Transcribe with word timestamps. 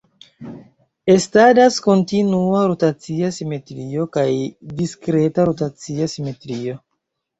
Estadas 1.15 1.75
kontinua 1.87 2.63
rotacia 2.71 3.29
simetrio 3.37 4.07
kaj 4.17 4.27
diskreta 4.81 5.47
rotacia 5.51 6.09
simetrio. 6.19 6.81